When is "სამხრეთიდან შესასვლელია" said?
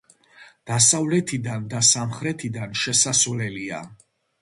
1.91-3.87